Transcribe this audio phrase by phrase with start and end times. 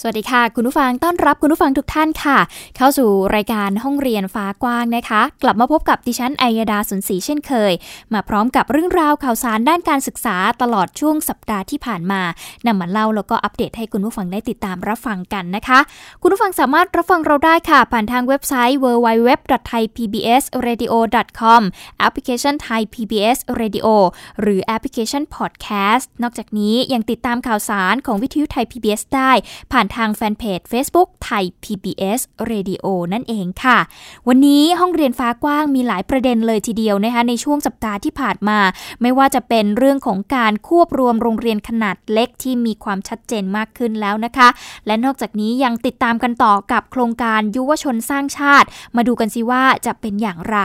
[0.00, 2.38] สวัสดีค่ะ คุณผู้ฟังต้อนรับคุณผู้ฟังทุกท่านค่ะ
[2.76, 7.72] เข้าสู่รายการห้องเรียนฟ้ากว้างนะคะ กลับมาพบกับดิฉันไอยดาสุนศรีเช่นเคย
[8.12, 12.22] มาพร้อมกับเรื่องราวข่าวสารด้านการศึกษาตลอดช่วงสัปดาห์ที่ผ่านมา
[12.66, 15.78] นำมาเล่าแล้วก็อัปเดตให้คุณผู้ฟังได้ติดตามรับฟังกันนะคะ
[16.22, 21.62] คุณผู้ฟังสามารถรับฟังเราได้ค่ะ ผ่านทางเว็บไซต์ www.thaipbsradio.com
[21.98, 23.86] แอปพลิเคชัน Thai PBS Radio
[24.40, 29.32] หรือแอปพลิเคชัน Podcast นอกจากนี้ยังติดตามข่าวสารของวิทยุไทย PBS ได้
[29.72, 33.78] ผ่านทางแฟนเพจ Facebook ไทย PBS Radio นั่นเองค่ะ
[34.28, 38.58] วันนี้ห้องเรียนฟ้ากว้างมีหลายประเด็นเลยทีเดียวนะคะในช่วงสัปดาห์ที่ผ่านมา
[39.02, 44.48] ไม่ว่าจะเป็นเรื่องของการควบรวมโรงเรียนขนาดเล็กที่มีความชัดเจนมากขึ้นแล้วนะคะ
[44.86, 50.58] และนอกจากนี้ยังติดตามกันต่อกับโครงการยุวชนสร้างชาติ มาดูกันสิว่าจะเป็นอย่างไร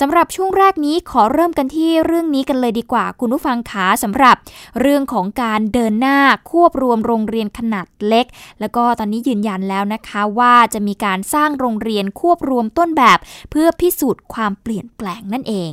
[0.00, 4.36] สำหรับช่วงแรกนี้ขอเริ่มกันที่เรื่องนี้กันเลยดีกว่าคุณผู้ฟังขาสำหรับ
[4.80, 6.18] เรื่องของการเดินหน้า
[6.50, 8.26] ควบรวมโรงเรียนขนาดเล็ก
[8.60, 13.18] แล้วก็ตอนนี้ยืนยันแล้วนะคะว่าจะมีการสร้างโรงเรียนควบรวมต้นแบบ
[13.50, 15.70] เพื่อพิสูจน์ความเปลี่ยนแปลงนั่นเอง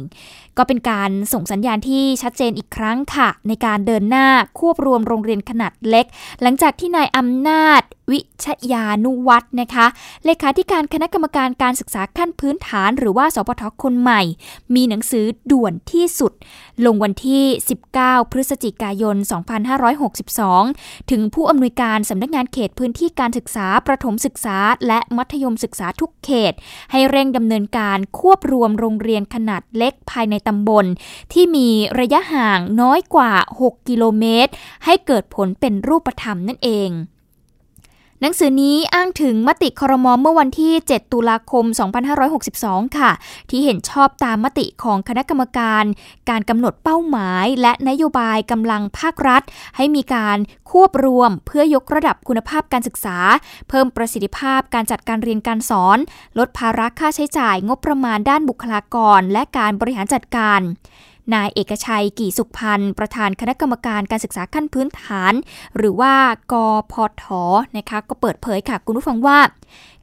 [0.58, 4.28] ก็เป็นการส่งสัญญาณที่ชัดเจนอีกครั้งค่ะ ในการเดินหน้า
[4.60, 6.06] ควบรวมโรงเรียนขนาดเล็ก
[6.42, 9.86] หลังจากที่นายอำนาจวิชยานุวัฒน์นะคะ
[10.26, 14.22] เลขาธิการคณะกรรมการการศึกษาขั้นพื้นฐาน หรือว่าสพทคนใหม่
[14.76, 16.32] มีหนังสือด่วนที่สุด
[16.86, 17.44] ลงวันที่
[17.90, 19.16] 19 พฤศจิกายน
[20.14, 24.58] 2562 ถึงผู้อำนวยการสำนักงานเขตพื้นที่การศึกษาประถมศึกษา
[24.88, 26.54] และมัธยมศึกษาทุกเขต
[26.92, 30.86] ให้เร่งดำเนินการควบรวมโรงเรียนขนาดเล็กภายในตำบล
[31.34, 31.70] ที่มี
[32.00, 34.52] ระยะห่างน้อยกว่า 6 กิโลเมตร
[34.86, 36.90] ให้เกิดผลเป็นรูปธรรมนั่นเอง
[38.26, 41.66] หนังสือนี้อ้างถึงมติครมเมื่อวันที่ 7 ตุลาคม
[42.32, 43.12] 2562 ค่ะ
[43.50, 45.84] ที่เห็นชอบตามมติของคณะกรรมการ
[46.30, 49.42] การกำหนดเป้าหมาย และนโยบายกำลังภาครัฐ
[49.78, 50.38] ให้มีการ
[50.72, 53.18] ควบรวมเพื่อยกระดับคุณภาพการศึกษา
[53.70, 55.98] เพิ่มประสิทธิภาพการจัดการเรียนการสอน
[56.40, 60.62] ลดภาระค่าใช้จ่ายงบประมาณด้านบุคลากร และการบริหารจัดการ
[61.34, 65.34] นายเอกชัยกี่สุขพันธ์ ประธานคณะกรรมการการศึกษาขั้นพื้นฐาน
[65.78, 66.14] หรือว่า
[66.52, 66.54] ก
[66.92, 67.24] พท
[67.78, 69.38] นะคะก็เปิดเผยค่ะคุณผู้ฟังว่า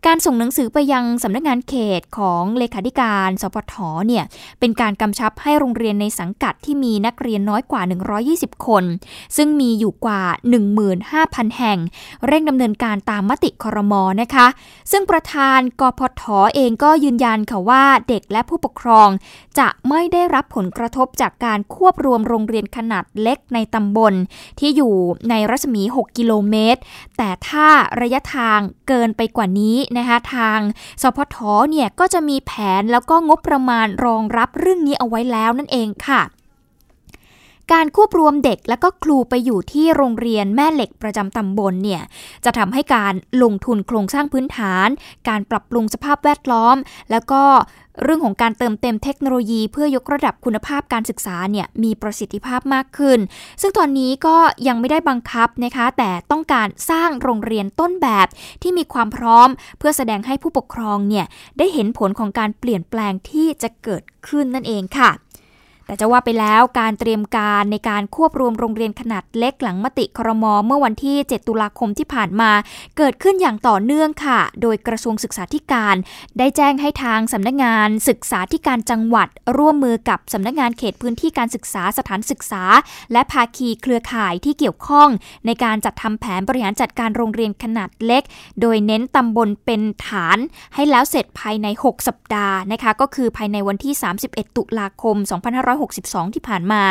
[0.07, 3.75] การส่งหนังสือไปยังสำนักงานเขตของเลขาธิการสพท
[4.07, 4.25] เนี่ย
[4.61, 7.83] เป็นการกำชับให้โรงเรียนในสังกัดที่มีนักเรียนน้อยกว่า
[8.29, 8.85] 120 คน
[9.37, 10.23] ซึ่งมีอยู่กว่า
[10.91, 11.79] 15,000 แห่ง
[12.27, 14.47] เร่งดำเนินการตามมติครมนะคะ
[14.91, 16.23] ซึ่งประธานกพท
[16.55, 19.09] เองก็ยืนยันค่ะว่าเด็กและผู้ปกครอง
[19.59, 24.15] จะไม่ได้รับผลกระทบจากการควบรวมโรงเรียนขนาดเล็กในตำบล
[24.59, 24.95] ที่อยู่
[25.31, 26.81] ในรัศมี 6 กิโลเมตร
[27.19, 27.69] แต่ถ้า
[28.01, 30.61] ระยะทางเกินไปกว่านี้นะคะทาง
[31.03, 31.37] สพท
[31.71, 36.23] เนี่ยก็จะมีแผนแล้วก็งบประมาณรองรับเรื่องนี้เอาไว้แล้วนั่นเองค่ะ
[37.73, 42.03] การควบรวมเด็กและก็ครูไปอยู่ที่โรงเรียนแม่เหล็กประจำตำบลเนี่ย
[42.45, 44.89] จะทำให้การลงทุนโครงสร้างพื้นฐาน
[45.29, 46.77] การปรับปรุงสภาพแวดล้อม
[47.11, 47.43] แล้วก็
[48.03, 53.19] เรื่องของการเติมเต็มเทคโนโลยี เพื่อยกระดับคุณภาพการศึกษาเนี่ยมีประสิทธิภาพมากขึ้น
[53.61, 54.37] ซึ่งตอนนี้ก็
[54.69, 58.27] ยังไม่ได้บังคับนะคะ แต่ต้องการสร้างโรงเรียนต้นแบบ
[58.63, 61.27] ที่มีความพร้อม เพื่อแสดงให้ผู้ปกครองเนี่ย
[61.59, 65.11] ได้เห็นผลของการเปลี่ยนแปลงที่จะเกิดขึ้นนั่นเองค่ะ
[65.91, 72.51] แต่จะว่าไปแล้วการเตรียมการในการควบรวมโรงเรียนขนาดเล็กหลังมติครมเมื่อวันที่ 7 ตุลาคมที่ผ่านมา
[72.97, 75.97] เกิดขึ้นอย่างต่อเนื่องค่ะ โดยกระทรวงศึกษาธิการ
[76.39, 82.63] ได้แจ้งให้ทางสำนักงานศึกษาธิการจังหวัด ร่วมมือกับสำนักงานเขตพื้นที่การศึกษาสถานศึกษา
[83.13, 85.09] และภาคีเครือข่ายที่เกี่ยวข้อง
[85.47, 88.23] ในการจัดทำแผนบริหารจัดการโรงเรียนขนาดเล็ก
[88.61, 90.39] โดยเน้นตำบลเป็นฐาน
[90.75, 93.95] ให้แล้วเสร็จภายใน 6 สัปดาห์นะคะก็คือภายในวันที่
[94.27, 96.83] 31 ตุลาคม 2 5 6 2562 ที่ผ่านมา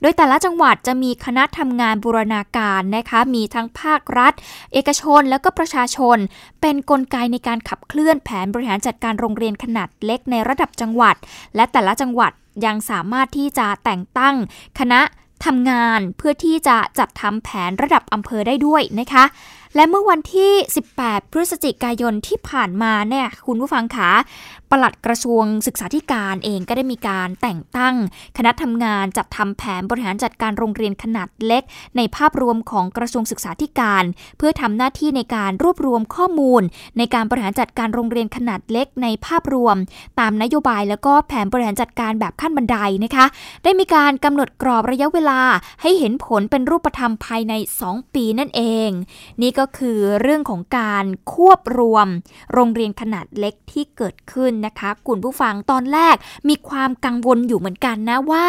[0.00, 4.32] โดยแต่ละจังหวัดจะมีคณะทำงานบูรณาการนะคะมีทั้งภาครัฐ
[4.72, 6.18] เอกชนแล้วก็ประชาชน
[6.60, 11.16] เป็นนกลไกในการขับเคลื่อนแผนบริหารจัดการโรงเรียนขนาดเล็กในระดับจังหวัด
[11.56, 12.32] และแต่ละจังหวัด
[12.66, 14.34] ยังสามารถที่จะแต่งตั้ง
[14.78, 15.00] คณะ
[15.44, 19.24] ทำงานเพื่อที่จะจัดทำแผนระดับอำเภอได้ด้วยนะคะ
[19.74, 20.52] และเมื่อวันที่
[20.92, 24.12] 18 พฤศจิกายนที่ผ่านมาเนี่ยคุณผู้ฟังคะ
[24.70, 27.94] ปลัดกระทรวงศึกษาธิการเองก็ได้มีการแต่งตั้ง
[28.36, 31.62] คณะทำงานจัดทำแผนบริหารจัดการโรงเรียนขนาดเล็ก
[31.96, 34.04] ในภาพรวมของกระทรวงศึกษาธิการ
[34.38, 36.62] เพื่อทำหน้าที่ในการรวบรวมข้อมูล
[36.98, 39.76] ในการบริหารจัดการโรงเรียนขนาดเล็กในภาพรวม
[40.20, 43.26] ตามนโยบายแล้วก็แผนบริหารจัดการแบบขั้นบันไดนะคะ
[43.64, 45.40] ได้มีการกำหนดกรอบระยะเวลา
[45.82, 47.54] ให้เห็นผลเป็นรูปธรรมภายใน
[47.86, 48.90] 2 ปีนั่นเอง
[49.42, 52.06] นี่ก็คือเรื่องของการควบรวม
[52.52, 56.16] โรงเรียนขนาดเล็กที่เกิดขึ้นนะคะคุณผู้ฟังตอนแรก
[56.48, 58.46] มีความกังวลอยู่เหมือนกันนะว่า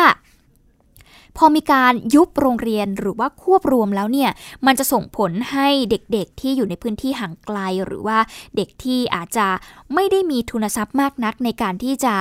[1.37, 4.29] พอมีการยุบโรงเรียนหรือว่าควบรวมแล้วเนี่ย
[4.65, 8.17] มันจะส่งผลให้เด็กๆที่อยู่ในพื้นที่ห่างไกล หรือว่า
[8.55, 9.47] เด็กที่อาจจะ
[9.93, 12.15] ไม่ได้มีทุนทรัพย์มากนักในการที่จะ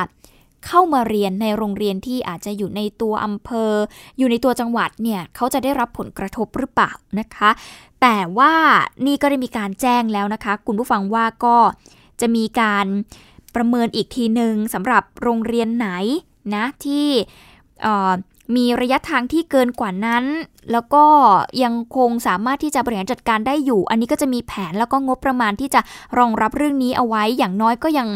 [0.66, 3.72] เข้ามาเรียนในโรงเรียนที่อาจจะอยู่ในตัวอำเภอ
[4.18, 7.50] อยู่ในตัวจังหวัดเนี่ย เขาจะได้รับผลกระทบหรือเปล่านะคะ
[8.02, 8.54] แต่ว่า
[9.06, 11.56] นี่ก็ได้มีการแจ้งแล้วนะคะ คุณผู้ฟังว่าก็
[12.20, 12.86] จะมีการ
[13.56, 15.88] ประเมินอีกทีหนึ่งสำหรับโรงเรียนไหน
[16.54, 17.08] นะที่
[18.56, 20.24] มีระยะทางที่เกินกว่านั้น
[20.72, 21.04] แล้วก็
[21.62, 25.80] ยังคงสามารถที่จะบริหารจัดการได้อยู่ อันนี้ก็จะมีแผนแล้วก็งบประมาณที่จะ
[26.18, 28.08] รองรับเรื่องนี้เอาไว้อย่างน้อยก็ยัง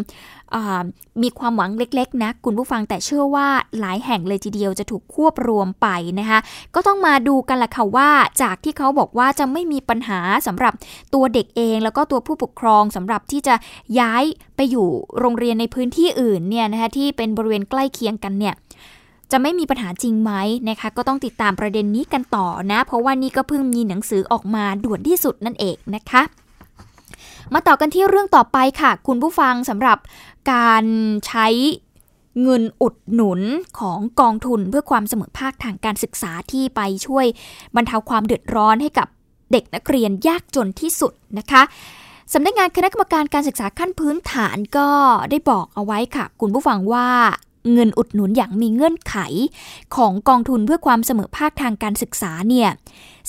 [1.23, 3.49] มีความหวังเล็กๆนะคุณผู้ฟังแต่เชื่อว่า
[3.81, 5.89] หลายแห่งเลยทีเดียวจะถูกควบรวมไป
[6.21, 6.39] นะคะ
[6.75, 8.11] ก็ต้องมาดูกันละค่ะว่า
[8.43, 10.73] จากที่เขาบอกว่าจะไม่มีปัญหาสำหรับ
[11.15, 13.55] ตัวเด็กเอง แล้วก็ตัวผู้ปกครองสำหรับที่จะ
[13.99, 14.25] ย้าย
[14.57, 14.89] ไปอยู่
[15.19, 18.55] โรงเรียนในพื้นที่อื่นเนี่ยนะคะที่เป็นบริเวณใกล้เคียงกันเนี่ย
[19.33, 20.33] จะไม่มีปัญหาจริงไหม
[20.69, 26.23] นะคะ ก็ต้องติดตามประเด็นนี้กันต่อนะ เพราะว่านี่ก็เพิ่งมีหนังสือออกมาด่วนที่สุดนั่นเองนะคะ
[27.53, 29.99] มาต่อกันที่เรื่องต่อไปค่ะ คุณผู้ฟังสำหรับ
[30.53, 30.85] การ
[31.27, 31.47] ใช้
[32.43, 33.41] เงินอุดหนุน
[33.79, 37.27] ของกองทุนเพื่อความเสมอภาคทางการศึกษาที่ไปช่วย
[37.77, 39.09] บรรเทาความเดือดร้อนให้กับ
[39.53, 41.63] เด็กนักเรียนยากจนที่สุดนะคะ
[42.33, 44.89] สำนักงงานคณะกรรมการการศึกษาขั้นพื้นฐานก็
[45.31, 47.09] ได้บอกเอาไว้ค่ะ คุณผู้ฟังว่า
[47.73, 49.17] เงินอุดหนุนอย่างมีเงื่อนไข
[49.97, 52.69] ของกองทุนเพื่อความเสมอภาคทางการศึกษาเนี่ย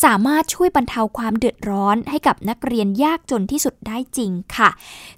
[0.03, 4.69] สามารถช่วยบรรเทาความเดือดร้อนให้กับนักเรียนยากจนที่สุดได้จริงค่ะ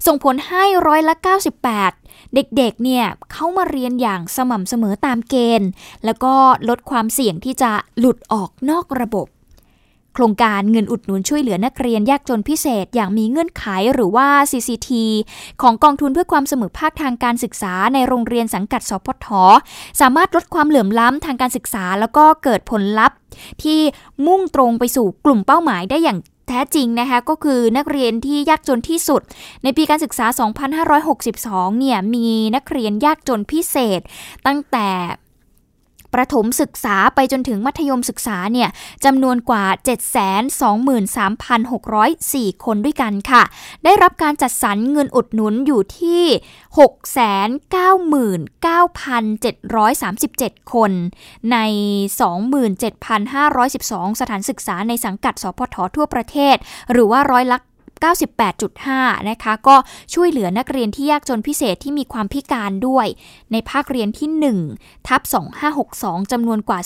[0.06, 1.14] ส่งผลให้ร้อยละ
[1.74, 5.68] 98 เด็กๆเนี่ยเข้ามาเรียนอย่างสม่ำเสมอตามเกณฑ์
[6.04, 6.34] แล้วก็
[6.68, 9.26] ลดความเสี่ยงที่จะหลุดออกนอกระบบ
[10.14, 13.64] โครงการเงินอุดหนุนช่วยเหลือนักเรียนยากจนพิเศษ อย่างมีเงื่อนไข
[13.94, 14.90] หรือว่า CCT
[15.62, 19.26] ของกองทุนเพื่อความเสมอภาคทางการศึกษาในโรงเรียนสังกัดสพท
[20.00, 23.18] สามารถลดความเหลื่อมล้ำทางการศึกษา แล้วก็เกิดผลลัพธ์
[23.62, 23.80] ที่
[24.26, 26.18] มุ่งตรงไปสู่กลุ่มเป้าหมายได้อย่าง
[26.48, 29.22] แท้จริงนะคะก็คือนักเรียนที่ยากจนที่สุด
[29.62, 30.26] ในปีการศึกษา
[31.02, 32.26] 2562 เนี่ยมี
[32.56, 34.00] นักเรียนยากจนพิเศษ
[34.46, 34.88] ตั้งแต่
[36.14, 38.68] ประถมศึกษาไปจนถึงมัธยมศึกษาเนี่ย
[39.04, 39.64] จำนวนกว่า
[41.30, 43.42] 723,604 คนด้วยกันค่ะ
[43.84, 46.24] ได้รับการจัดสรรเงินอุดหนุนอยู่ที่
[50.54, 50.92] 699,737 คน
[51.52, 51.56] ใน
[52.50, 56.56] 27,512 สถานศึกษาในสังกัดสพททั่วประเทศ
[56.92, 57.58] หรือว่าร้อยละ
[58.04, 59.76] 98.5 นะคะ ก็
[60.14, 63.06] ช่วยเหลือนักเรียนที่ยากจนพิเศษที่มีความพิการด้วย
[63.52, 65.20] ในภาคเรียนที่ 1 ทับ
[65.76, 66.80] 2562 จำนวนกว่า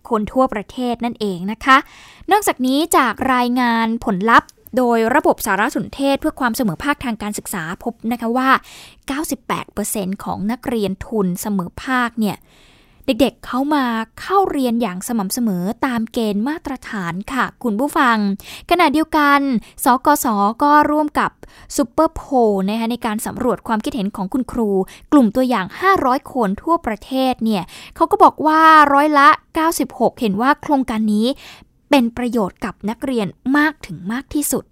[0.00, 1.76] 42,228 คนทั่วประเทศนั่นเองนะคะ
[2.30, 8.50] นอกจากนี้จากรายงานผลลัพธ์โดยระบบสารสนเทศเพื่อความเสมอภาคทางการศึกษาพบนะคะว่า
[9.36, 12.36] 98%ของนักเรียนทุนเสมอภาคเนี่ย
[13.06, 13.84] เด็กๆเขามา
[14.20, 18.16] เข้าเรียนอย่างสม่ำเสมอตามเกณฑ์มาตรฐานค่ะคุณผู้ฟัง
[18.70, 19.40] ขณะเดียวกัน
[19.84, 20.26] สกส
[20.62, 21.30] ก็ร่วมกับ
[21.76, 22.22] ซูเปอร์โพ
[22.68, 24.70] นะคะในการสำรวจความคิดเห็นของคุณครู
[25.12, 25.66] กลุ่มตัวอย่าง
[26.00, 27.62] 500 คนทั่วประเทศเนี่ย
[27.96, 28.62] เขาก็บอกว่า
[28.94, 29.28] ร้อยละ
[29.74, 31.26] 96 เห็นว่าโครงการนี้
[31.90, 33.26] เป็นประโยชน์กับนักเรียน
[33.56, 34.64] มากถึงมากที่สุด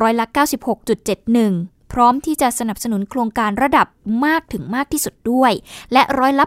[0.00, 0.26] ร้อยละ
[1.06, 3.86] 96.71 พร้อมที่จะสนับสนุนโครงการระดับ
[4.26, 5.52] มากถึงมากที่สุดด้วย
[5.92, 6.44] และร้อยละ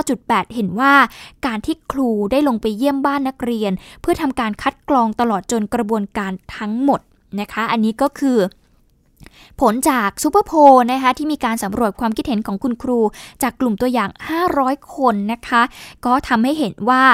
[0.00, 0.94] 89.8 เห็นว่า
[1.46, 7.00] การที่ครูได้ลงไปเยี่ยมบ้านนักเรียน เพื่อทำการคัดกรองตลอดจนกระบวนการทั้งหมด
[7.40, 8.38] นะคะ อันนี้ก็คือ
[9.60, 10.52] ผลจากซูเปอร์โพ
[10.92, 13.00] นะคะที่มีการสำรวจความคิดเห็นของคุณครู
[13.42, 14.10] จากกลุ่มตัวอย่าง
[14.50, 15.62] 500 คนนะคะ
[16.04, 17.04] ก็ทำให้เห็นว่า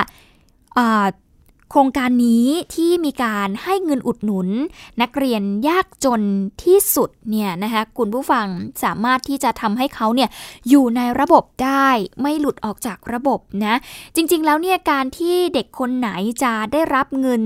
[1.74, 4.48] ครงการนี้ที่มีการให้เงินอุดหนุน
[5.02, 6.22] นักเรียนยากจน
[6.64, 8.46] ที่สุดเนี่ยนะคะคุณผู้ฟัง
[8.84, 10.30] สามารถที่จะทำให้เขาเนี่ย
[10.68, 11.88] อยู่ในระบบได้
[12.20, 13.74] ไม่หลุดออกจากระบบนะ
[14.14, 16.10] จริงๆแล้วเนี่ยการที่เด็กคนไหน
[16.42, 17.42] จะได้รับเงิน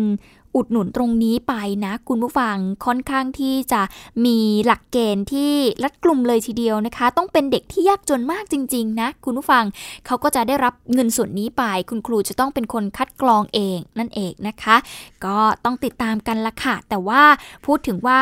[0.58, 3.82] อุดหนุนตรงนี้ไปนะคุณผู้ฟังค่อนข้างที่จะ
[4.24, 5.52] มีหลักเกณฑ์ที่
[5.84, 9.64] รัดกลุ่มเลยทีเดียวนะคะ ต้องเป็นเด็กที่ยากจนมากจริง ๆ นะ คุณผู้ฟัง
[10.06, 14.76] เขาก็จะได้รับเงินส่วนนี้ไป คุณครูจะต้องเป็นคนคัดกรองเองนั่นเองนะคะ
[15.24, 17.22] ก็ต้องติดตามกันละค่ะ แต่ว่า
[17.66, 18.20] พูดถึงว่า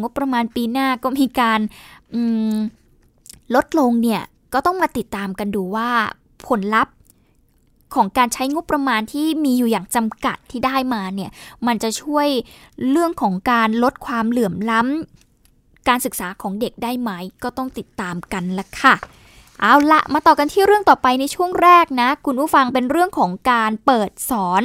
[0.00, 1.60] งบประมาณปีหน้าก็มีการ
[3.54, 4.22] ลดลงเนี่ย
[4.54, 5.90] ก็ต้องมาติดตามกันดูว่า
[6.46, 6.94] ผลลัพธ์
[7.94, 11.30] ของการใช้งบประมาณที่มีอยู่อย่างจำกัดที่ได้มาเนี่ย
[11.66, 12.28] มันจะช่วย
[12.90, 17.10] เรื่องของการลดความเหลื่อมล้ำการศึกษาของเด็กได้ไหม
[17.42, 18.94] ก็ต้องติดตามกันละค่ะ
[19.60, 24.62] เอาละมาต่อกันที่เรื่องต่อไปในช่วงแรกนะ คุณผู้ฟังเป็นเรื่องของการเปิดสอน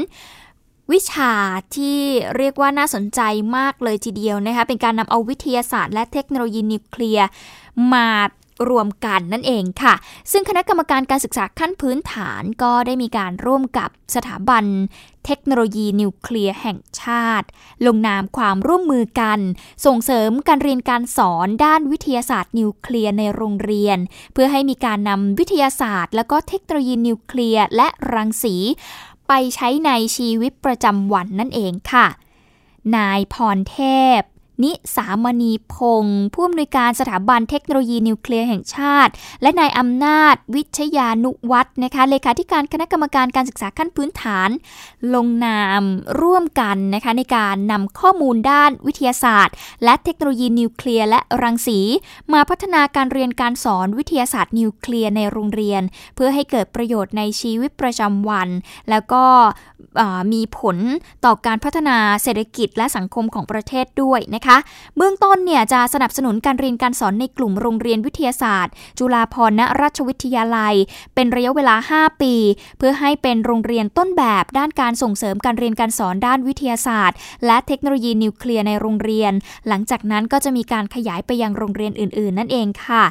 [0.91, 1.33] วิชา
[1.75, 1.99] ที่
[2.37, 3.21] เรียกว่าน่าสนใจ
[3.57, 7.27] มากเลยทีเดียวนะคะ เป็นการนำเอาวิทยาศาสตร์และเทคโนโลยีนิวเคลียร์
[7.93, 8.07] มา
[8.69, 9.93] รวมกันนั่นเองค่ะ
[10.31, 14.63] ซึ่งคณะกรรมการการศึกษาขั้นพื้นฐานก็ได้มีการร่วมกับสถาบัน
[15.25, 17.47] เทคโนโลยีนิวเคลียร์แห่งชาติ
[17.85, 19.39] ลงนามความร่วมมือกัน
[19.85, 23.97] ส่งเสริมการเรียนการสอนด้านวิทยาศาสตร์นิวเคลียร์ในโรงเรียน
[24.33, 28.55] เพื่อให้มีการนำวิทยาศาสตร์ และก็เทคโนโลยีนิวเคลียร์และรังสี
[29.27, 32.07] ไปใช้ในชีวิตประจำวันนั่นเองค่ะ
[32.95, 33.77] นายพรเท
[34.19, 34.21] พ
[34.63, 39.11] นิสามณีพงศ์ผู้อำนวยการสถาบันเทคโนโลยีนิวเคลียร์แห่งชาติ
[39.41, 44.49] และนายอำนาจวิชยานุวัฒนะคะเลขาธิการคณะกรรมการการศึกษาขั้นพื้นฐาน
[45.15, 45.81] ลงนาม
[46.21, 51.79] ร่วมกันนะคะในการนำข้อมูลด้านวิทยาศาสตร์ และเทคโนโลยีนิวเคลียร์และรังสี
[52.33, 55.81] มาพัฒนาการเรียนการสอนวิทยาศาสตร์นิวเคลียร์ในโรงเรียน
[56.15, 58.49] เพื่อให้เกิดประโยชน์ในชีวิตประจำวัน
[58.89, 59.23] แล้วก็
[60.33, 60.77] มีผล
[61.25, 64.46] ต่อการพัฒนาเศรษฐกิจและสังคมของประเทศด้วยนะคะ
[64.97, 70.75] เบื้องต้นเนี่ยจะสนับสนุนการเรียนการสอนในกลุ่มโรงเรียนวิทยาศาสตร์ จุฬาภรณราชวิทยาลัย
[71.15, 72.33] เป็นระยะเวลา 5 ปี
[72.77, 79.33] เพื่อให้เป็นโรงเรียนต้นแบบด้านการส่งเสริมการเรียนการสอนด้านวิทยาศาสตร์ และเทคโนโลยีนิวเคลียร์ในโรงเรียน
[79.67, 83.05] หลังจากนั้นก็จะมีการขยายไปยังโรงเรียนอื่น ๆ นั่นเองค่ะ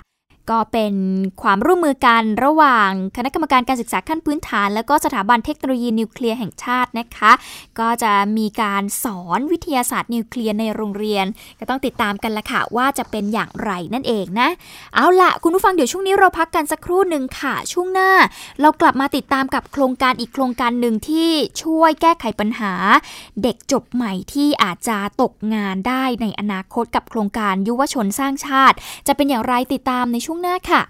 [0.51, 0.95] ก็เป็น
[1.43, 7.33] ความร่วมมือกันระหว่างคณะกรรมการการศึกษาขั้นพื้นฐาน และก็สถาบันเทคโนโลยีนิวเคลียร์แห่งชาตินะคะ
[7.79, 11.27] ก็จะมีการสอนวิทยาศาสตร์นิวเคลียร์ในโรงเรียน
[11.61, 14.49] ก็ต้องติดตามกันละค่ะว่าจะเป็นอย่างไรนั่นเองนะ
[14.95, 18.11] เอาละคุณผู้ฟังเดี๋ยวช่วงนี้เราพักกันสักครู่หนึ่งค่ะช่วงหน้า
[18.61, 21.31] เรากลับมาติดตามกับโครงการอีกโครงการหนึ่งที่
[21.63, 22.73] ช่วยแก้ไขปัญหา
[23.43, 28.77] เด็กจบใหม่ที่อาจจะตกงานได้ในอนาคตกับโครงการยุวชนสร้างชาติ
[29.07, 30.83] จะเป็นอย่างไรติดตามในช่วงหน้าค่ะ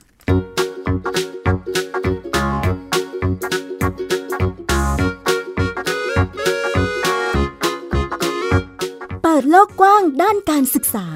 [9.23, 11.09] เปิดโลกกว้างด้านการศึกษา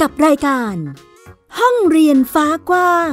[0.00, 0.76] กับรายการ
[1.58, 3.12] ห้องเรียนฟ้ากว้าง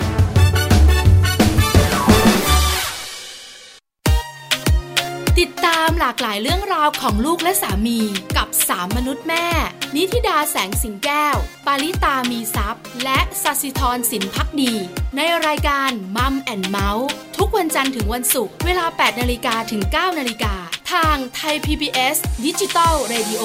[5.91, 7.99] ามหลากหลายเรื่องราวของลูกและสามี
[8.37, 9.47] กับสามมนุษย์แม่
[9.95, 14.73] นิธิดาแสงสิงแก้ว ปาริตามีซัพ์และสัสิธรสินพักดี
[15.17, 17.07] ในรายการมัมแอนเมาส์
[17.37, 20.53] ทุกวันจันทร์ถึงวันศุกร์เวลา 8นาฬิกาถึง 9นาฬิกา
[20.91, 23.43] ทางไทย PBS ดิจิตอล Radio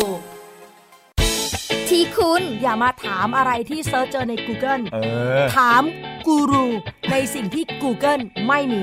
[1.88, 4.98] ที่คุณอย่ามาถามอะไรที่ search เจอใน Google เอ
[5.40, 5.82] อถาม
[6.26, 6.66] กูรู
[7.10, 8.82] ในสิ่งที่ Google ไม่มี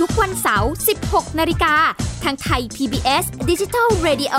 [0.04, 0.72] ุกวันเสาร์
[1.04, 1.74] 16 นาฬิกา
[2.24, 4.36] ทางไทย PBS Digital Radio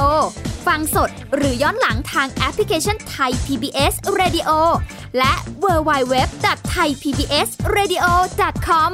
[0.68, 4.50] ฟังสดหรือย้อนหลังทางแอปพลิเคชันไทย PBS Radio
[5.18, 5.34] และ
[5.64, 6.16] w w w
[6.72, 8.06] t h a i PBS Radio
[8.68, 8.92] com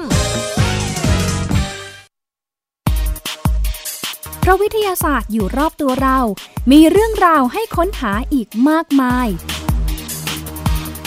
[4.40, 6.20] เพราะวิทยาศาสตร์อยู่รอบตัวเรา
[6.72, 9.28] มีเรื่องราวให้ค้นหาอีกมากมาย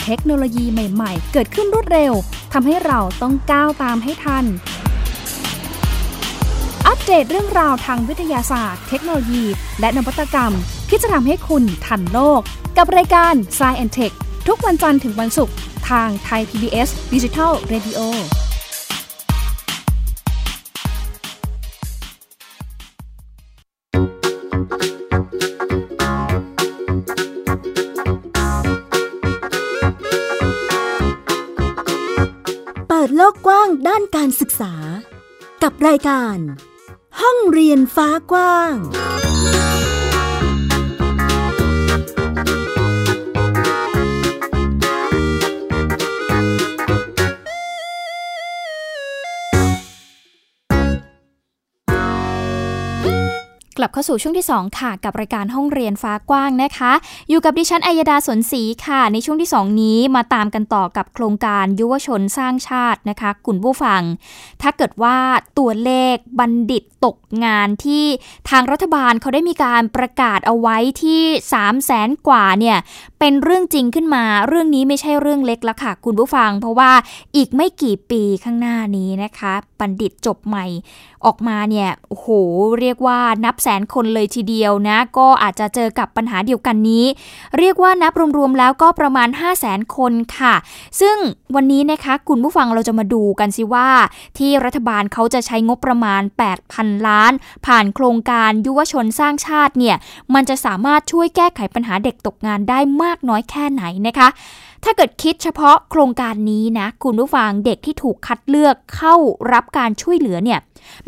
[0.03, 2.13] เทคโนโลยีใหม่ ๆ เกิดขึ้นรวดเร็ว
[2.53, 4.45] ทำให้เราต้องก้าวตามให้ทัน
[6.95, 9.43] อัปเดตเรื่องราวทางวิทยาศาสตร์ เทคโนโลยี
[9.79, 10.53] และนวัตกรรม
[10.89, 12.41] ที่จะทำให้คุณทันโลก
[12.77, 14.15] กับรายการ s c i e n t e c h
[14.47, 15.55] ทุกวันจันทร์ถึงวันศุกร์
[15.89, 17.99] ทางไทย PBS Digital Radio
[32.87, 34.73] เปิดโลกกว้างด้านการศึกษา
[35.63, 36.39] กับรายการ
[37.21, 38.73] ห้องเรียนฟ้ากว้าง
[53.83, 56.91] ลับเข้าสู่ช่วงที่ 2 ค่ะ กับรายการห้องเรียนฟ้ากว้างนะคะ
[57.29, 64.01] อยู่กับดิฉันอัยดาสนศรีค่ะ ในช่วงที่ 2 นี้มาตามกันต่อกับโครงการยุวชนสร้างชาตินะคะ คุณผู้ฟัง
[64.61, 65.17] ถ้าเกิดว่า
[65.59, 68.05] ตัวเลขบัณฑิตตกงานที่
[68.49, 71.21] ทางรัฐบาลเขาได้มีการประกาศเอาไว้ที่
[71.53, 72.77] 3 0 0แสนกว่าเนี่ย
[73.19, 76.91] เป็นเรื่องจริงขึ้นมา เรื่องนี้ไม่ใช่เรื่องเล็กแล้วค่ะ คุณผู้ฟัง เพราะว่า
[77.35, 80.65] อีกไม่กี่ปีข้างหน้านี้นะคะ บัณฑิตจบใหม่
[81.25, 82.27] ออกมาเนี่ยโอ้โห
[82.79, 87.05] เรียกว่านับแสนคนเลยทีเดียวนะ ก็อาจจะเจอกับปัญหาเดียวกันนี้
[87.57, 90.55] เรียกว่านับรวมๆแล้วก็ประมาณ 5 0 0แสนคนค่ะ
[91.01, 91.17] ซึ่ง
[91.55, 93.89] วันนี้นะคะคุณผู้ฟังเราจะมาดูกันสิว่า
[94.37, 96.21] ที่รัฐบาลเขาจะใช้งบประมาณ
[96.63, 97.31] 8,000 ล้าน
[97.65, 99.95] ผ่านโครงการยุวชนสร้างชาติเนี่ย
[100.33, 104.29] มันจะสามารถช่วยแก้ไขปัญหาเด็กตกงานได้มากน้อยแค่ไหนนะคะ
[104.83, 109.15] ถ้าเกิดคิดเฉพาะโครงการนี้นะ คุณผู้ฟังเด็กที่ถูกคัดเลือกเข้า
[109.53, 110.59] รับการช่วยเหลือเนี่ย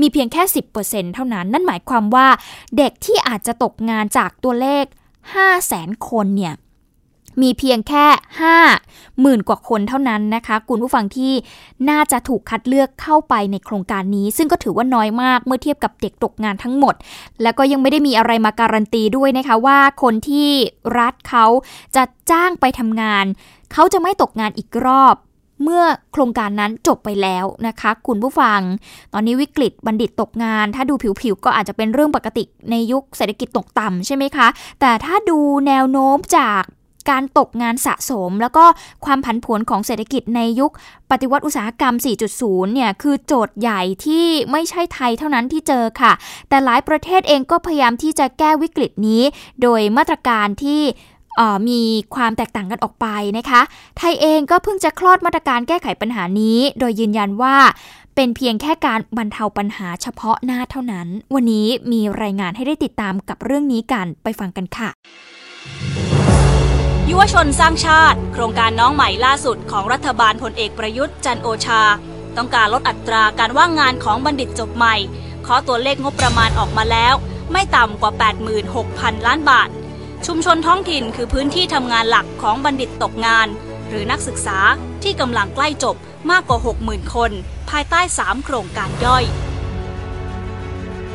[0.01, 0.43] มีเพียงแค่
[0.79, 2.27] 10%เท่านั้น นั่นหมายความว่า
[2.77, 6.55] เด็กที่อาจจะตกงานจากตัวเลข 5 0 0แสนคนเนี่ย
[7.43, 8.05] มีเพียงแค่
[8.63, 11.33] 5หมื่นกว่าคนเท่านั้นนะคะ คุณผู้ฟังที่
[11.89, 16.95] น่าจะถูกคัดเลือกเข้าไปในโครงการนี้ ซึ่งก็ถือว่าน้อยมากเมื่อเทียบกับเด็กตกงานทั้งหมด
[17.43, 20.49] แล้วก็ยังไม่ได้มีอะไรมาการันตีด้วยนะคะว่าคนที่
[20.99, 21.45] รัฐเขา
[21.95, 23.25] จะจ้างไปทำงาน
[23.73, 25.15] เขาจะไม่ตกงานอีกรอบ
[25.63, 28.59] เมื่อโครงการนั้นจบไปแล้วนะคะ คุณผู้ฟัง
[29.13, 34.47] ตอนนี้วิกฤตบัณฑิตตกงาน ถ้าดูผิวๆก็อาจจะเป็นเรื่องปกติในยุคเศรษฐกิจตกต่ำใช่ไหมคะ
[34.81, 36.63] แต่ถ้าดูแนวโน้มจาก
[37.09, 38.65] การตกงานสะสม แล้วก็
[39.05, 40.71] ความผันผวนของเศรษฐกิจในยุค
[41.11, 41.95] ปฏิวัติอุตสาหกรรม
[42.35, 46.13] 4.0 เนี่ย คือโจทย์ใหญ่ที่ไม่ใช่ไทยเท่านั้นที่เจอค่ะ
[46.49, 49.23] แต่หลายประเทศเองก็พยายามที่จะแก้วิกฤตนี้
[49.61, 50.81] โดยมาตรการที่
[51.69, 51.81] มี
[52.15, 53.61] ความแตกต่างกันออกไปนะคะ
[53.97, 57.57] ไทยเองก็เพิ่งจะคลอดมาตรการแก้ไขปัญหานี้ โดยยืนยันว่า
[58.15, 64.89] เป็นเพียงแค่การบรรเทาปัญหาเฉพาะหน้าเท่านั้น วันนี้มีรายงานให้ได้ติดตามกับเรื่องนี้กันไปฟังกันค่ะ
[67.09, 71.81] ยุวชนสร้างชาติ โครงการน้องใหม่ล่าสุดของรัฐบาลพลเอกประยุทธ์จันโอชา
[72.37, 74.95] ต้องการลดอัตราการว่างงานของบัณฑิตจบใหม่
[75.45, 77.13] ขอตัวเลขงบประมาณออกมาแล้ว
[77.51, 78.11] ไม่ต่ำกว่า
[78.69, 79.69] 86,000 ล้านบาท
[80.25, 83.47] ชุมชนท้องถิ่นคือพื้นที่ทำงานหลักของบัณฑิตตกงาน
[83.89, 84.59] หรือนักศึกษา
[85.03, 85.95] ที่กำลังใกล้จบ
[86.31, 87.31] มากกว่า 60,000 คน
[87.69, 89.23] ภายใต้ 3 โครงการย่อย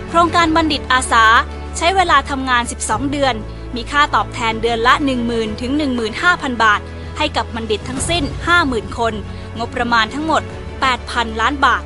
[0.08, 1.24] โครงการบัณฑิตอาสา
[1.76, 3.34] ใช้เวลาทำงาน 12 เดือน
[3.74, 4.94] มีค่าตอบแทนเดือนละ
[5.28, 5.72] 10,000 ถึง
[6.18, 6.80] 15,000 บาท
[7.18, 8.24] ให้กับบัณฑิตทั้งสิ้น
[8.60, 9.14] 50,000 คน
[9.58, 10.42] งบประมาณทั้งหมด
[10.90, 11.82] 8,000 ล้านบาท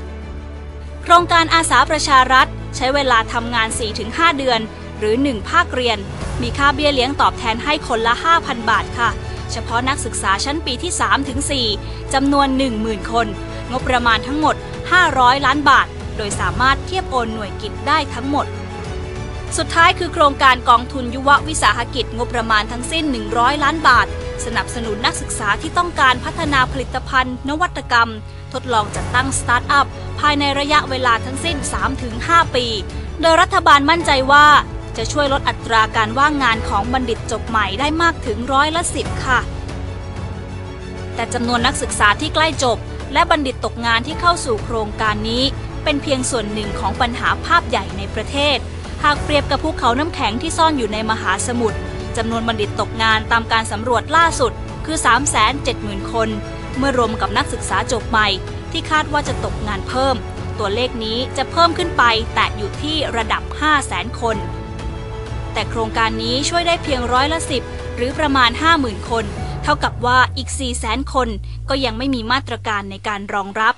[1.03, 3.69] โครงการอาสาประชารัฐ ใช้เวลาทำงาน
[4.05, 4.61] 4-5 เดือน
[4.99, 5.99] หรือ 1 ภาคเรียน
[6.43, 9.11] มีค่าเบี้ยเลี้ยงตอบแทนให้คนละ 5,000 บาทค่ะ
[9.53, 10.93] เฉพาะนักศึกษาชั้นปีที่
[11.73, 12.49] 3-4จำนวน
[12.81, 13.27] 10,000 คน
[13.71, 14.57] งบประมาณทั้งหมด
[15.01, 18.47] 500 ล้านบาท โดยสามารถเทียบโอนหน่วยกิจได้ทั้งหมด
[19.57, 23.05] สุดท้ายคือโครงการกองทุนยุววิสาหกิจงบประมาณทั้งสิ้น
[23.35, 24.07] 100 ล้านบาท
[24.45, 28.11] สนับสนุนนักศึกษาที่ต้องการพัฒนาผลิตภัณฑ์ นวัตกรรม
[28.53, 29.87] ทดลองจัดตั้งสตาร์ทอัพ
[30.21, 31.57] ภายในระยะเวลาทั้งสิ้น
[32.07, 32.67] 3-5 ปี
[33.21, 34.47] โดยรัฐบาลมั่นใจว่า
[34.97, 39.41] จะช่วยลดอัตราการว่างงานของบัณฑิตจบใหม่ได้มากถึงร้อยละสิบค่ะ
[41.15, 42.79] แต่จำนวนนักศึกษาที่ใกล้จบ
[43.13, 45.43] และบัณฑิตตกงานที่เข้าสู่โครงการนี้
[45.85, 48.57] เป็นเพียงส่วนหนึ่งของปัญหาภาพใหญ่ในประเทศ
[49.05, 51.79] หากเปรียบกับภูเขาน้ำแข็งที่ซ่อนอยู่ในมหาสมุทร
[52.17, 54.53] จำนวนบัณฑิตตกงานตามการสำรวจล่าสุด
[54.87, 54.97] คือ
[55.55, 56.29] 370,000 คน
[56.79, 58.29] เมื่อรวมกับนักศึกษาจบใหม่
[58.73, 60.17] ที่คาดว่าจะตกงานเพิ่ม
[60.59, 62.05] ตัวเลขนี้จะเพิ่มขึ้นไป
[62.35, 63.43] แต่อยู่ที่ระดับ
[63.83, 64.37] 500,000 คน
[65.55, 67.63] แต่โครงการนี้ช่วยได้เพียงร้อยละสิบ
[67.97, 69.25] หรือประมาณ 50,000 คน
[69.63, 70.49] เท่ากับว่าอีก
[70.81, 71.29] 400,000 คน
[71.69, 73.75] ก็ยังไม่มีมาตรการในการรองรับ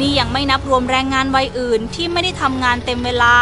[0.00, 3.34] นี่ยังไม่นับรวมแรงงานวัยอื่นที่ไม่ได้ทำงานเต็มเวลา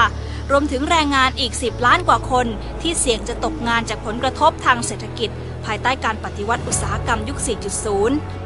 [0.50, 2.46] รวมถึงแรงงานอีก 10 ล้านกว่าคน
[2.82, 5.30] ที่เสี่ยงจะตกงานจากผลกระทบทางเศรษฐกิจ
[5.64, 7.38] ภายใต้การปฏิวัติอุตสาหกรรมยุค
[7.98, 8.41] 4.0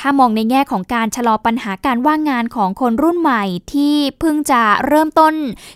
[0.00, 5.34] ถ้ามองในแง่ของการชะลอปัญหาการว่างงานของคนรุ่นใหม่ที่เพิ่งจะเริ่มต้น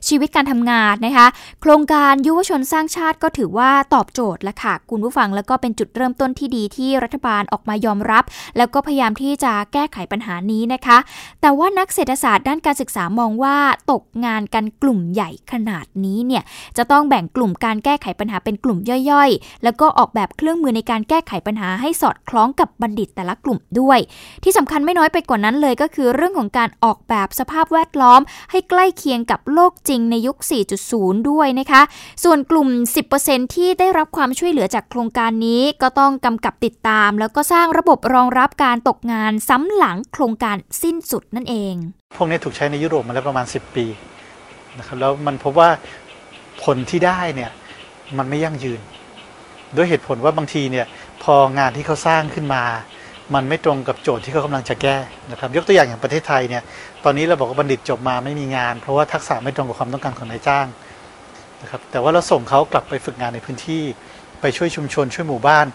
[0.08, 1.26] ชีวิตการทำงานนะคะ
[1.60, 8.24] โครงการยุวชนสร้างชาติก็ถือว่าตอบโจทย์แล้วค่ะ คุณผู้ฟังแล้วก็เป็นจุดเริ่มต้นที่ดีที่รัฐบาลออกมายอมรับ
[8.56, 10.98] แล้วก็พยายามที่จะแก้ไขปัญหานี้นะคะ
[11.40, 13.56] แต่ว่านักเศรษฐศาสตร์ด้านการศึกษามองว่า
[13.92, 16.42] ตกงานกันกลุ่มใหญ่ขนาดนี้เนี่ย
[16.76, 18.78] จะต้องแบ่งกลุ่มการแก้ไขปัญหาเป็นกลุ่ม
[19.10, 23.98] ย่อยๆ แล้วก็ออกแบบเครื่องมือในการแก้ไขปัญหาให้สอดคล้องกับบัณฑิตแต่ละกลุ่มด้วย
[24.44, 28.20] ที่สำคัญไม่น้อยไปกว่านั้นเลยก็คือเรื่องของการออกแบบสภาพแวดล้อม
[28.50, 30.36] ให้ใกล้เคียงกับโลกจริงในยุค
[30.82, 31.82] 4.0 ด้วยนะคะ
[32.24, 32.68] ส่วนกลุ่ม
[33.12, 41.74] 10%ที่ได้รับความช่วยเหลือจากโครงการนี้ก็ต้องกำกับติดตาม แล้วก็สร้างระบบรองรับการตกงานซ้ำหลังโครงการสิ้นสุดนั่นเอง
[42.16, 43.86] พวกนี้ถูกใช้ในยุโรปมาแล้วประมาณ 10 ปี
[44.78, 45.68] นะครับแล้วมันพบว่า
[46.62, 47.50] ผลที่ได้เนี่ย
[48.18, 48.80] มันไม่ยั่งยืน
[49.76, 50.86] ด้วยเหตุผลว่าบางทีเนี่ย
[51.22, 52.62] พองานที่เขาสร้างขึ้นมา
[53.34, 54.96] มันไม่ตรงกับโจทย์ที่เขากำลังจะแก้
[55.30, 56.62] นะครับ ยกตัวอย่างอย่างประเทศไทยเนี่ย
[57.04, 60.66] ตอนนี้เราบอกว่าบัณฑิตจบมาไม่มีงาน เพราะว่าทักษะไม่ตรงกับความต้องการของนายจ้าง
[61.62, 63.82] นะครับแต่ว่าเราส่งเขากลับไปฝึกงานในพื้นที่
[64.40, 65.66] ไปช่วยชุมชนช่วยหมู่บ้าน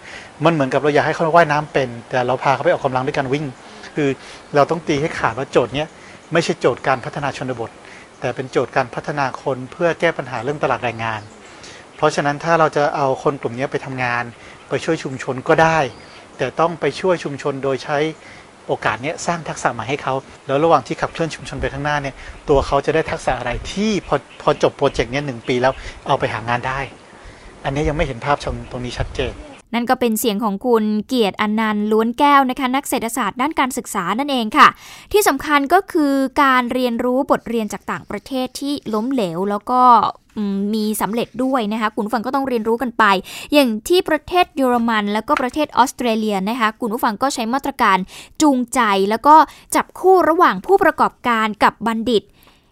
[0.45, 3.45] มันเหมือนกับเราอยากให้เขาว่ายน้ำเป็น แต่เราพาเขาไปออกกำลังด้วยการวิ่ง
[3.95, 4.09] คือ
[4.55, 5.87] เราต้องตีให้ขาดว่าโจทย์เนี้ย
[6.33, 7.71] ไม่ใช่โจทย์การพัฒนาชนบท
[8.19, 11.21] แต่เป็นโจทย์การพัฒนาคนเพื่อแก้ปัญหาเรื่องตลาดแรงงาน
[11.97, 14.23] เพราะฉะนั้นถ้าเราจะเอาคนกลุ่มนี้ไปทำงาน
[14.69, 15.77] ไปช่วยชุมชนก็ได้
[16.37, 17.97] แต่ต้องไปช่วยชุมชนโดยใช้
[18.67, 20.13] โอกาสนี้สร้างทักษะใหม่ให้เขา
[20.47, 22.15] แล้วระหว่างที่ขับเคลื่อนชุมชนไปข้างหน้าเนี่ย
[22.49, 25.73] ตัวเขาจะได้ทักษะอะไรที่พอพอจบโปรเจกต์นี้หนึ่งปีแล้ว
[26.07, 26.79] เอาไปหางานได้
[27.65, 28.37] อันนี้ยังไม่เห็นภาพ
[28.71, 29.33] ตรงนี้ชัดเจน
[29.73, 34.67] นั่นก็เป็นเสียงของคุณเกียรติอนันต์ล้วนแก้วนะคะนักเศรษฐศาสตร์ด้านการศึกษานั่นเองค่ะ
[35.11, 39.81] ที่สำคัญก็คือการเรียนรู้บทเรียนจากต่างประเทศที่ล้มเหลวแล้วก็
[40.73, 43.03] มีสำเร็จด้วยนะคะคุณผู้ฟังก็ต้องเรียนรู้กันไป
[43.53, 47.97] อย่างที่ประเทศเยอรมัน แล้วก็ประเทศออสเตรเลียนะคะคุณผู้ฟังก็ใช้มาตรการ
[48.41, 49.35] จูงใจ แล้วก็
[49.75, 52.23] จับคู่ระหว่างผู้ประกอบการกับบัณฑิต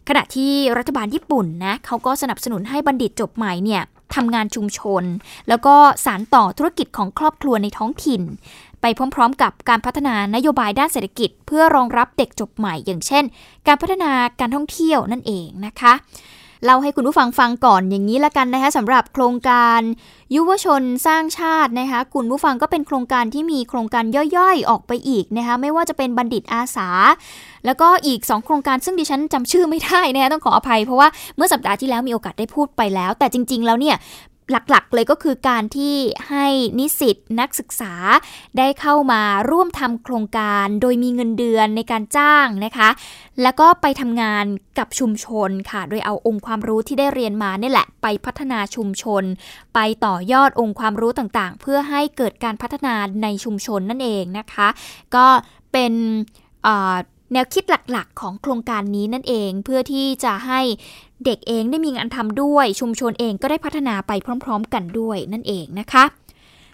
[0.09, 3.81] ขณะที่รัฐบาลญี่ปุ่นนะเขาก็สนับสนุนให้บัณฑิตจบใหม่เนี่ย
[4.15, 5.03] ทำงานชุมชน
[5.47, 8.21] แล้วก็สารต่อธุรกิจของครอบครัวในท้องถิ่น
[8.81, 13.23] ไปพร้อม ๆ กับการพัฒนานโยบายด้านเศรษฐกิจ เพื่อรองรับเด็กจบใหม่ อย่างเช่น
[13.67, 15.93] การพัฒนาการท่องเที่ยวนั่นเองนะคะ
[16.63, 19.81] เล่าให้คุณผู้ฟังฟังก่อนอย่างนี้ละกันนะคะสำหรับโครงการ
[20.35, 24.05] ยุวชนสร้างชาตินะคะคุณผู้ฟังก็เป็นโครงการที่มีโครงการ
[24.37, 26.89] ย่อยๆ ออกไปอีกนะคะไม่ว่าจะเป็นบัณฑิตอาสา
[27.65, 33.95] แล้วก็อีก 2 โครงการซึ่งดิฉันจำชื่อไม่ได้นะคะต้องขออภัยเพราะว่าเมื่อสัปดาห์ที่แล้วมีโอกาสได้พูดไปแล้ว แต่จริง ๆ แล้วเนี่ย
[34.51, 35.95] หลักๆ เลยก็คือการที่
[36.29, 36.47] ให้
[36.79, 37.93] นิสิตนักศึกษา
[38.57, 42.89] ได้เข้ามาร่วมทำโครงการโดยมีเงินเดือนในการจ้างนะคะ
[43.41, 44.45] แล้วก็ไปทำงาน
[44.79, 49.23] กับชุมชนค่ะ โดยเอาองค์ความรู้ที่ได้เรียนมานี่แหละ ไปพัฒนาชุมชน
[49.73, 54.67] ไปต่อยอดองค์ความรู้ต่างๆ เพื่อให้เกิดการพัฒนาในชุมชนนั่นเองนะคะ
[55.15, 55.25] ก็
[55.71, 55.93] เป็น
[57.31, 60.61] แนวคิดหลักๆ ของโครงการนี้นั่นเองเพื่อที่จะให้
[61.25, 64.11] เด็กเองได้มีงานทำด้วย ชุมชนเองก็ได้พัฒนาไป
[64.43, 66.03] พร้อม ๆ กันด้วยนั่นเองนะคะ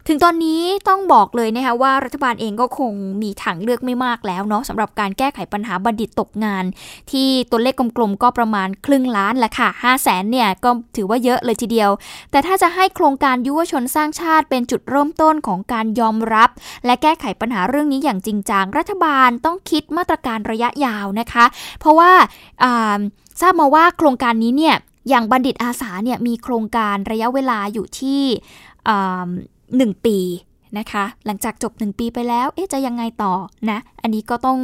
[0.07, 6.65] ถึงตอนนี้ต้องบอกเลยนะคะว่ารัฐบาลเองก็คงมีทางเลือกไม่มากแล้วเนาะสำหรับการแก้ไขปัญหาบัณฑิตตกงาน
[7.11, 11.89] ที่ตัวเลขกลมๆก็ประมาณครึ่งล้านละค่ะ5 0 0แสนเนี่ยก็ถือว่าเยอะเลยทีเดียว
[12.31, 16.49] แต่ถ้าจะให้โครงการยุวชนสร้างชาติเป็นจุดเริ่มต้นของการยอมรับ
[16.85, 21.45] และแก้ไขปัญหาเรื่องนี้อย่างจริงจังรัฐบาลต้องคิดมาตรการระยะยาวนะคะ
[21.79, 22.11] เพราะว่า
[23.41, 24.75] ทราบมาว่าโครงการนี้เนี่ย
[25.09, 28.23] อย่างบัณฑิตอาสาเนี่ยมีโครงการระยะเวลาอยู่ที่
[29.79, 30.17] 1 ปี
[30.77, 33.33] นะคะ หลังจากจบ 1 ปีไปแล้ว เอ๊ะจะยังไงต่อ
[33.69, 34.59] นะ อันนี้ก็ต้อง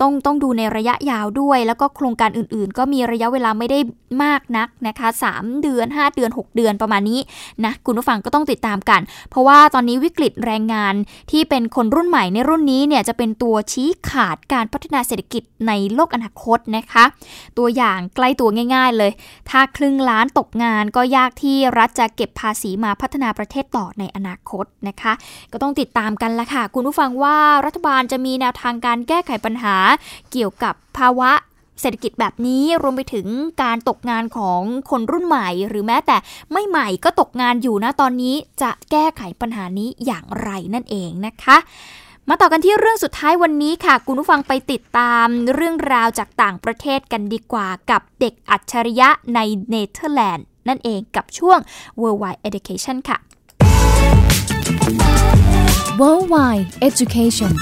[0.00, 3.78] ต้องต้องดูในระยะยาวด้วย แล้วก็โครงการอื่นๆ ก็มีระยะเวลาไม่ได้
[4.24, 7.20] มากนักนะคะ 3 เดือน 5 เดือน 6 เดือนประมาณนี้
[7.64, 10.94] นะคุณผู้ฟังก็ต้องติดตามกัน เพราะว่าตอนนี้วิกฤตแรงงาน
[11.30, 17.04] ที่เป็นคนรุ่นใหม่ในรุ่นนี้เนี่ยจะเป็นตัวชี้ขาดการพัฒนาเศรษฐกิจในโลกอนาคตนะคะ
[17.58, 19.12] ตัวอย่างใกล้ตัวง่าย ๆ เลย
[19.50, 25.12] ถ้าครึ่งล้านตกงานก็ยากที่รัฐจะเก็บภาษีมาพัฒนาประเทศต่อในอนาคตนะคะ
[25.52, 29.76] ก็ต้องติดตามกันละค่ะ คุณผู้ฟังว่ารัฐบาลจะมีแนวทางการแก้ไขปัญหา
[30.32, 31.30] เกี่ยวกับภาวะ
[31.80, 33.26] เศรษฐกิจแบบนี้รวมไปถึง
[33.62, 34.60] การตกงานของ
[34.90, 36.16] คนรุ่นใหม่ หรือแม้แต่
[36.52, 41.56] ไม่ใหม่ก็ตกงานอยู่นะตอนนี้จะแก้ไขปัญหานี้อย่างไรนั่นเองนะคะ
[42.28, 51.58] มาต่อกันที่เรื่องสุดท้ายวันนี้ค่ะ คุณผู้ฟังไปติดตามเรื่องราวจากต่างประเทศกันดีกว่ากับเด็กอัจฉริยะในเนเธอร์แลนด์นั่นเองกับช่วง
[52.00, 53.18] Worldwide Education ค่ะ
[56.00, 57.54] Worldwide Education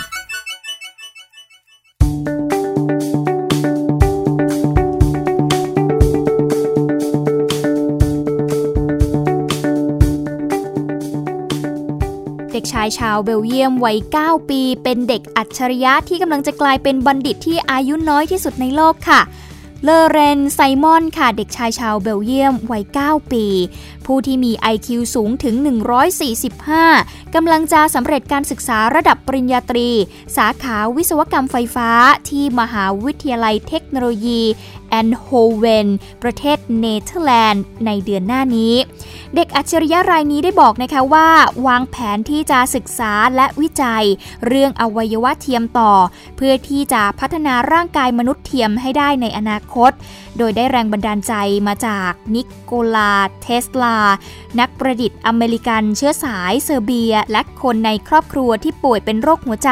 [12.72, 19.20] ชายชาวเบลเยียมวัย 9 ปี เป็นเด็กอัจฉริยะที่กำลังจะกลายเป็นบัณฑิตที่อายุน้อยที่สุดในโลกค่ะ
[19.84, 23.44] ลอเรนต์ไซมอนค่ะ เด็กชายชาวเบลเยียมวัย 9 ปี
[24.14, 25.54] ผู้ที่มี IQ สูงถึง
[26.40, 29.88] 145 กำลังจะสำเร็จการศึกษาระดับปริญญาตรี
[30.36, 31.90] สาขาวิศวกรรมไฟฟ้า
[32.28, 34.42] ที่มหาวิทยาลัยเทคโนโลยี
[34.88, 35.88] ไอนด์โฮเวน
[36.22, 38.74] ประเทศเนเธอร์แลนด์ ในเดือนหน้านี้
[39.34, 41.28] เด็กอัจฉริยะรายนี้ได้บอกนะคะว่า
[41.66, 44.04] วางแผนที่จะศึกษาและวิจัย
[44.46, 45.92] เรื่องอวัยวะเทียมต่อ
[46.36, 49.90] เพื่อที่จะพัฒนาร่างกายมนุษย์เทียมให้ได้ในอนาคต
[50.38, 51.34] โดยได้แรงบันดาลใจ
[51.66, 53.99] มาจากนิโคลาเทสลา
[54.60, 59.70] นักประดิษฐ์อเมริกันเชื้อสายเซอร์เบีย และคนในครอบครัวที่ป่วยเป็นโรคหัวใจ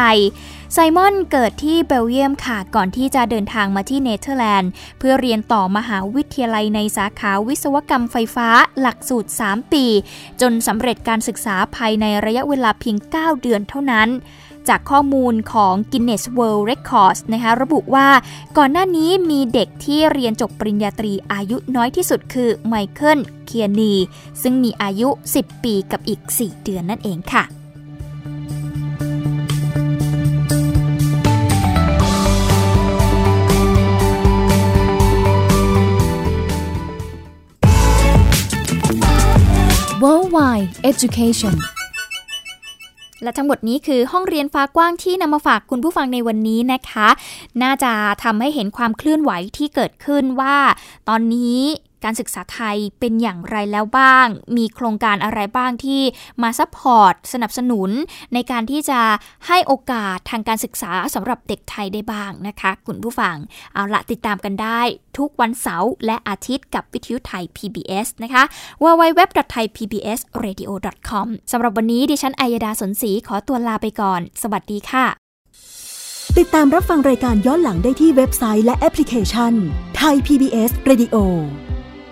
[0.75, 8.49] ไซมอนเกิดที่เบลเยียมค่ะ ก่อนที่จะเดินทางมาที่เนเธอร์แลนด์ เพื่อเรียนต่อมหาวิทยาลัยในสาขาวิศวกรรมไฟฟ้า
[8.81, 9.85] หลักสูตร 3 ปี
[10.41, 14.09] จนสำเร็จการศึกษาภายในระยะเวลาเพียง 9 เดือนเท่านั้น
[14.69, 18.09] จากข้อมูลของ Guinness World Records นะคะระบุว่า
[18.57, 23.95] ก่อนหน้านี้มีเด็กที่เรียนจบปริญญาตรีอายุน้อยที่สุดคือไมเคิลเคียนี
[24.43, 27.45] ซึ่งมีอายุ 10 ปีกับอีก 4 เดือนนั่นเองค่ะ
[40.03, 41.57] Worldwide Education
[43.23, 47.09] และทั้งหมดนี้คือห้องเรียนฟ้ากว้างที่นำมาฝากคุณผู้ฟังในวันนี้นะคะ
[47.63, 47.93] น่าจะ
[48.25, 50.57] ทำให้เห็นความเคลื่อนไหวที่เกิดขึ้นว่า
[51.09, 51.59] ตอนนี้
[52.05, 56.03] การศึกษาไทยเป็นอย่างไรแล้วบ้าง มีโครงการอะไรบ้างที่
[56.43, 57.91] มา support สนับสนุน
[58.35, 59.01] ในการที่จะ
[59.47, 63.37] ให้โอกาสทางการศึกษาสำหรับเด็กไทยได้บ้างนะคะ คุณผู้ฟัง
[63.75, 64.81] เอาละติดตามกันได้
[65.19, 68.43] ทุกวันเสาร์และอาทิตย์กับวิทยุไทย PBS นะคะ
[68.83, 75.07] www.thaipbsradio.com สำหรับวันนี้ดิฉันอัยดาสนศรีขอตัวลาไปก่อน สวัสดีค่ะ
[76.39, 79.53] ติดตามรับฟังรายการย้อนหลังได้ที่เว็บไซต์และแอปพลิเคชัน
[79.97, 81.17] ไทย PBS Radio